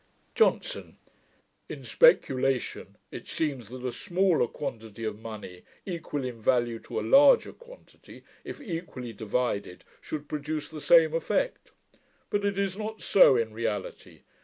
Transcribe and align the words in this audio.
JOHNSON. 0.33 0.97
'In 1.69 1.83
speculation, 1.83 2.97
it 3.11 3.27
seems 3.27 3.69
that 3.69 3.85
a 3.85 3.91
smaller 3.91 4.47
quantity 4.47 5.03
of 5.03 5.19
money, 5.19 5.61
equal 5.85 6.25
in 6.25 6.41
value 6.41 6.79
to 6.79 6.99
a 6.99 7.05
larger 7.07 7.53
quantity, 7.53 8.23
if 8.43 8.59
equally 8.59 9.13
divided, 9.13 9.83
should 10.01 10.27
produce 10.27 10.69
the 10.69 10.81
same 10.81 11.13
effect. 11.13 11.69
But 12.31 12.43
it 12.43 12.57
is 12.57 12.75
not 12.79 13.03
so 13.03 13.37
in 13.37 13.53
reality. 13.53 14.21